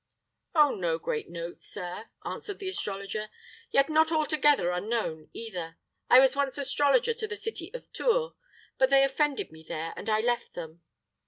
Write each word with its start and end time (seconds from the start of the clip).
"Of 0.55 0.79
no 0.79 0.97
great 0.97 1.29
note, 1.29 1.61
sir," 1.61 2.09
answered 2.25 2.57
the 2.57 2.67
astrologer; 2.69 3.29
"yet 3.69 3.87
not 3.87 4.11
altogether 4.11 4.71
unknown, 4.71 5.29
either. 5.31 5.77
I 6.09 6.19
was 6.19 6.35
once 6.35 6.57
astrologer 6.57 7.13
to 7.13 7.27
the 7.27 7.35
city 7.35 7.71
of 7.75 7.85
Tours; 7.93 8.33
but 8.79 8.89
they 8.89 9.03
offended 9.03 9.51
me 9.51 9.61
there, 9.67 9.93
and 9.95 10.09
I 10.09 10.21
left 10.21 10.55
them. 10.55 10.81